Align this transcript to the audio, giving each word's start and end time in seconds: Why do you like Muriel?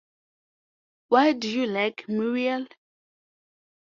Why 1.09 1.33
do 1.33 1.47
you 1.47 1.67
like 1.67 2.09
Muriel? 2.09 2.65